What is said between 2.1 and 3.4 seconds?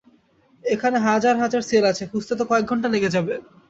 খুঁজতে তো কয়েক ঘণ্টা লেগে যাবে।